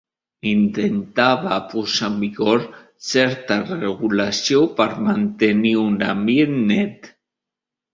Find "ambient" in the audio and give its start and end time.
6.13-6.63